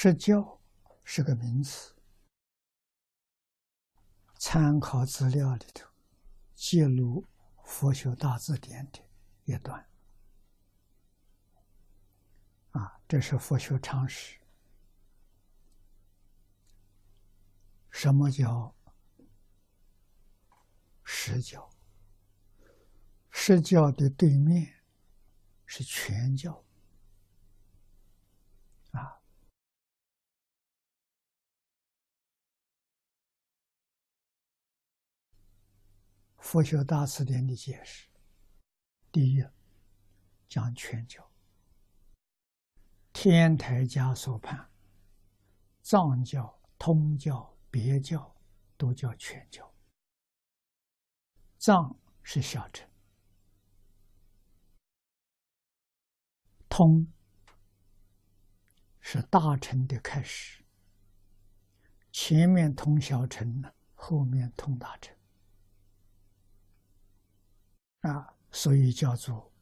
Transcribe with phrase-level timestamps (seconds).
[0.00, 0.60] 释教
[1.02, 1.92] 是个名词，
[4.38, 5.90] 参考资料里头
[6.54, 7.26] 记录
[7.64, 9.00] 《佛学大字典》的
[9.42, 9.84] 一段，
[12.70, 14.38] 啊，这是佛学常识。
[17.90, 18.72] 什么叫
[21.02, 21.68] 实教？
[23.30, 24.74] 实教的对面
[25.66, 26.64] 是全教。
[36.50, 38.08] 佛学大辞典的解释：
[39.12, 39.44] 第一，
[40.48, 41.30] 讲全教，
[43.12, 44.66] 天台家所判，
[45.82, 48.34] 藏教、通教、别教
[48.78, 49.70] 都叫全教。
[51.58, 52.88] 藏是小乘，
[56.66, 57.06] 通
[59.00, 60.64] 是大乘的开始，
[62.10, 65.14] 前面通小乘呢，后面通大乘。
[68.02, 69.52] 啊，所以叫做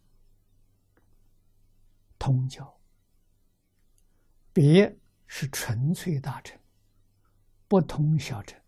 [2.19, 2.73] 通教。
[4.53, 6.59] 别是纯粹大乘，
[7.69, 8.61] 不通小乘。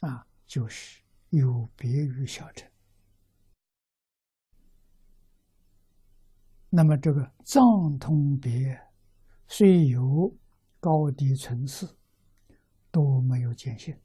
[0.00, 2.70] 啊，就是有别于小乘。
[6.68, 8.78] 那么这个藏通别
[9.46, 10.36] 虽有
[10.80, 11.96] 高低层次，
[12.90, 13.98] 都没有界限。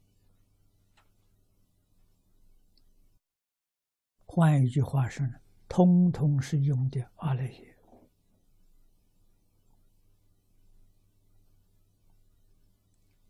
[4.32, 7.76] 换一句话说呢，通通是用的阿赖耶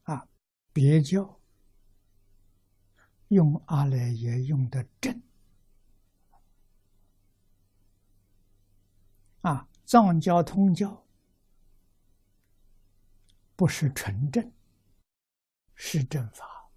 [0.02, 0.28] 啊，
[0.74, 1.40] 别教
[3.28, 5.22] 用阿赖耶用的正
[9.40, 11.06] 啊，藏教通教
[13.56, 14.52] 不是纯正，
[15.74, 16.70] 是正法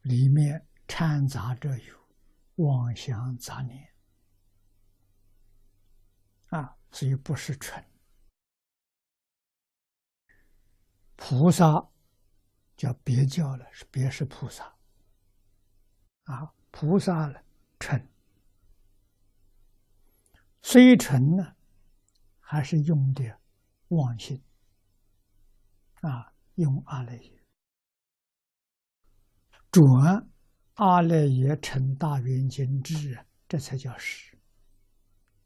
[0.00, 0.66] 里面。
[0.94, 2.06] 掺杂着有
[2.56, 3.94] 妄想杂念。
[6.48, 7.82] 啊，所以不是纯。
[11.16, 11.88] 菩萨，
[12.76, 14.66] 叫别教了，是别是菩萨。
[16.24, 17.42] 啊，菩萨了
[17.80, 18.06] 纯，
[20.60, 21.56] 虽纯呢，
[22.38, 23.40] 还是用的
[23.88, 24.44] 妄心。
[26.02, 27.42] 啊，用阿赖耶。
[29.70, 30.28] 转。
[30.82, 33.16] 阿赖耶成大圆镜智，
[33.48, 34.36] 这才叫实。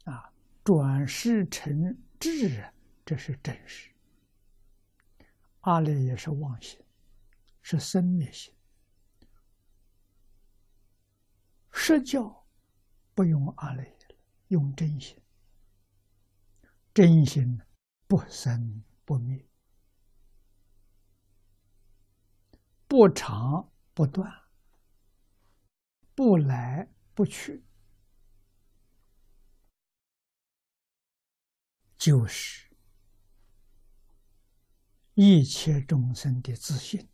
[0.05, 0.33] 啊，
[0.65, 2.73] 转世成智，
[3.05, 3.91] 这是真实。
[5.61, 6.81] 阿赖耶是妄心，
[7.61, 8.55] 是生灭心。
[11.71, 12.47] 实教
[13.15, 14.17] 不用阿赖耶，
[14.49, 15.21] 用真心。
[16.95, 17.61] 真心
[18.07, 19.47] 不生不灭，
[22.89, 24.46] 不长不断。
[26.17, 27.63] 不来不去，
[31.99, 32.75] 就是
[35.13, 37.07] 一切众生的自信，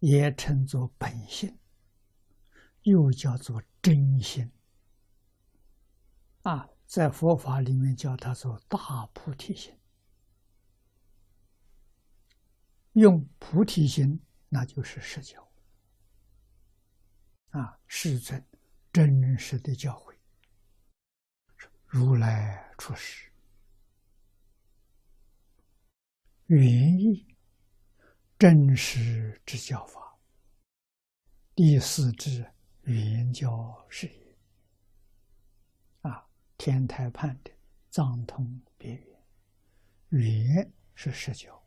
[0.00, 1.56] 也称作本性，
[2.82, 4.50] 又叫做真心。
[6.42, 9.78] 啊，在佛法里面叫它做大菩提心。
[12.94, 15.51] 用菩提心，那就是实教。
[17.52, 18.42] 啊，世尊
[18.90, 20.14] 真实的教诲，
[21.86, 23.30] 如来出世，
[26.46, 27.26] 原意
[28.38, 30.18] 真实之教法，
[31.54, 32.42] 第四之
[32.84, 34.36] 原教是也。
[36.00, 36.26] 啊，
[36.56, 37.50] 天台判的
[37.90, 38.94] 藏通别
[40.08, 41.62] 圆，圆是实教，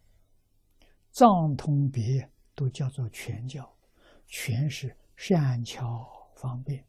[1.12, 3.72] 藏通别都叫做全教，
[4.26, 4.98] 全是。
[5.16, 6.86] 善巧方便，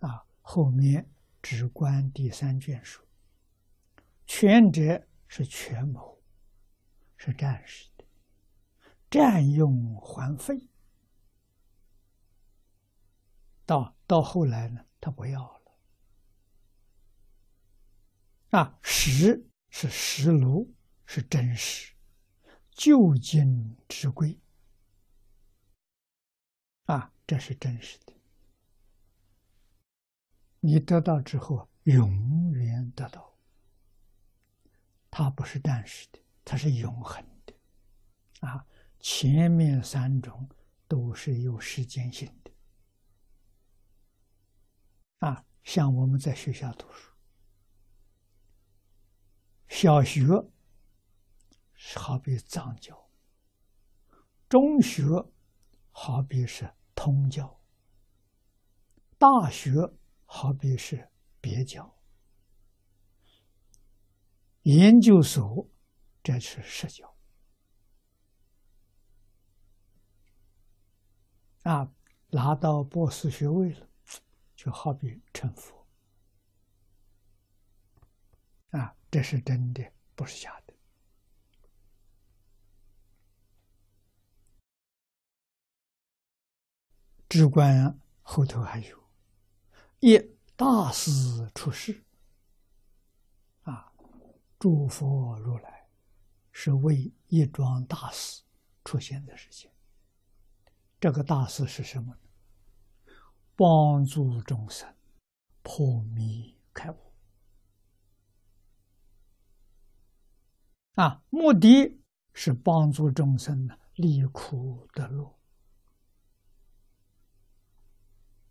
[0.00, 1.10] 啊，后面
[1.42, 3.02] 只观第三卷书。
[4.26, 6.22] 全者是权谋，
[7.16, 8.04] 是战士的，
[9.10, 10.68] 占用还费。
[13.66, 15.60] 到到后来呢，他不要了。
[18.50, 20.74] 啊，实是实炉，
[21.06, 21.94] 是真实，
[22.70, 24.38] 究竟之贵。
[26.90, 28.12] 啊，这是真实的。
[30.58, 33.38] 你得到之后，永远得到。
[35.08, 37.54] 它不是暂时的，它是永恒的。
[38.40, 38.66] 啊，
[38.98, 40.48] 前面三种
[40.88, 42.50] 都是有时间性的。
[45.20, 47.12] 啊，像我们在学校读书，
[49.68, 50.24] 小学
[51.94, 53.08] 好比藏教，
[54.48, 55.04] 中学
[55.92, 56.68] 好比是
[57.02, 57.58] 通教，
[59.16, 59.90] 大学
[60.26, 61.10] 好比是
[61.40, 61.90] 别教，
[64.64, 65.66] 研究所
[66.22, 67.16] 这是实教。
[71.62, 71.90] 啊，
[72.28, 73.88] 拿到博士学位了，
[74.54, 75.88] 就好比成佛。
[78.72, 80.59] 啊，这是真的，不是假的。
[87.30, 88.98] 智观后头还有，
[90.00, 90.18] 一
[90.56, 91.08] 大师
[91.54, 92.04] 出世。
[93.62, 93.92] 啊，
[94.58, 95.88] 诸佛如来
[96.50, 98.42] 是为一桩大事
[98.84, 99.70] 出现的事情。
[100.98, 103.12] 这个大事是什么呢？
[103.54, 104.92] 帮助众生
[105.62, 106.96] 破迷开悟
[110.94, 111.22] 啊！
[111.30, 112.02] 目的
[112.34, 115.38] 是帮助众生呢离苦得乐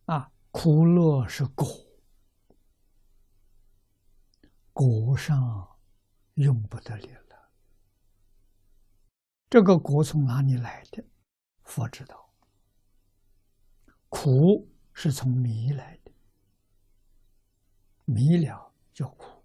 [0.09, 0.31] 啊！
[0.49, 1.67] 苦乐是果，
[4.73, 5.77] 果上
[6.33, 7.51] 用不得了了。
[9.47, 11.05] 这个果从哪里来的？
[11.61, 12.33] 佛知道。
[14.09, 16.11] 苦是从迷来的，
[18.05, 19.43] 迷了叫苦，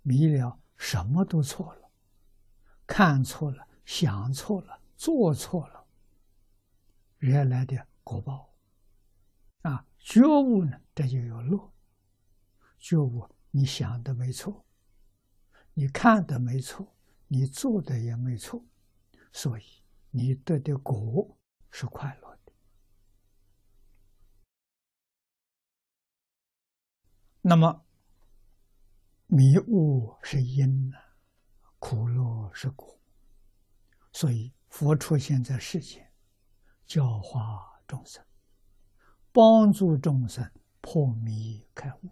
[0.00, 1.90] 迷了什么都错了，
[2.86, 5.86] 看错了，想错了，做错了，
[7.18, 8.48] 原来的果报！
[10.08, 11.70] 觉悟呢，这就有乐。
[12.78, 14.64] 觉悟，你想的没错，
[15.74, 16.96] 你看的没错，
[17.26, 18.64] 你做的也没错，
[19.34, 19.62] 所以
[20.08, 21.38] 你得的果
[21.70, 22.52] 是快乐的。
[27.42, 27.84] 那么，
[29.26, 30.96] 迷悟是因呢，
[31.78, 32.98] 苦乐是果，
[34.14, 36.10] 所以佛出现在世间，
[36.86, 38.24] 教化众生，
[39.32, 42.10] 帮助众生破迷开悟，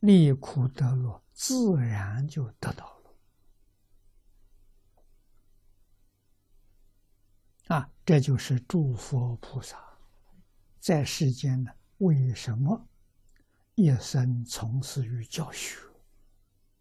[0.00, 2.84] 离苦得乐，自然就得到
[7.68, 7.76] 了。
[7.76, 9.78] 啊，这就是诸佛菩萨
[10.80, 12.86] 在世间呢，为什么？
[13.74, 15.78] 一生从事于教学，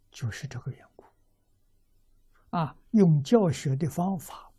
[0.10, 1.06] 就是这个缘故。
[2.50, 4.52] 啊，用教学的方法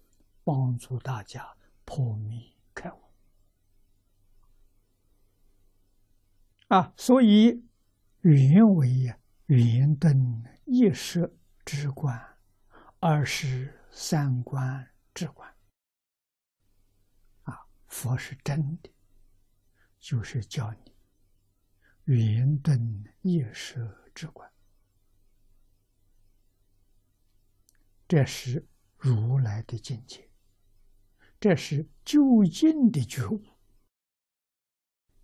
[0.44, 1.52] 帮助大家
[1.84, 3.07] 破迷开悟。
[6.68, 7.64] 啊，所以
[8.20, 9.14] 云为
[9.46, 11.34] 云灯一识
[11.64, 12.38] 之观，
[13.00, 15.50] 二是三观之观。
[17.44, 18.90] 啊，佛是真的，
[19.98, 20.94] 就是教你。
[22.04, 23.80] 圆顿夜舍
[24.14, 24.50] 之观，
[28.06, 28.66] 这是
[28.96, 30.26] 如来的境界，
[31.38, 33.42] 这是究竟的觉悟。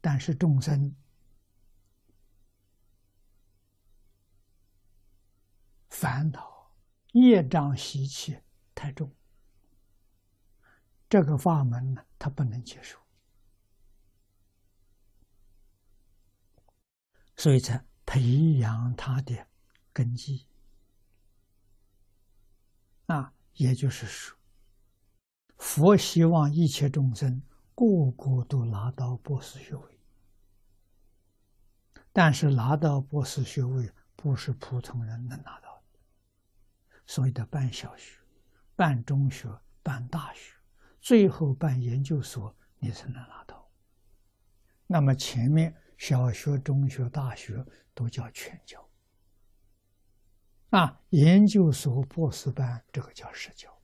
[0.03, 0.95] 但是众生
[6.05, 6.71] 烦恼、
[7.13, 8.39] 业障习气
[8.75, 9.11] 太重，
[11.09, 12.99] 这个法门呢，他不能接受。
[17.37, 19.47] 所以才培养他的
[19.95, 20.47] 根基
[23.07, 24.39] 啊，也就是说，
[25.57, 27.41] 佛希望一切众生
[27.75, 29.99] 个个都拿到博士学位，
[32.13, 35.64] 但是拿到博士学位不是普通人能拿的，
[37.07, 38.19] 所以的办小学、
[38.77, 39.49] 办中学、
[39.83, 40.55] 办大学，
[41.01, 43.71] 最后办研究所，你才能拿到。
[44.87, 45.75] 那么前面。
[45.97, 48.91] 小学、中学、大学都叫全教，
[50.71, 53.81] 啊，研究所、博士班这个叫实教，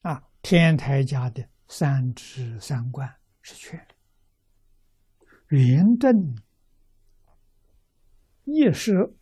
[0.00, 3.93] 啊，天台家的三知三观是全的，
[5.54, 6.34] 明正
[8.42, 9.14] 夜市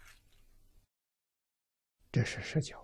[2.10, 2.81] 这是十九。